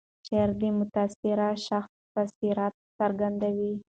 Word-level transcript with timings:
شعر 0.25 0.49
د 0.61 0.61
متاثر 0.77 1.39
شخص 1.67 1.93
تاثیرات 2.13 2.73
څرګندوي. 2.99 3.73